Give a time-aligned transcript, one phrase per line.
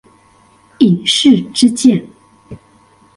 [0.79, 2.03] 引誓之劍